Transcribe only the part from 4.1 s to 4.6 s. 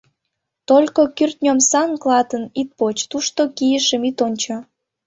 ончо.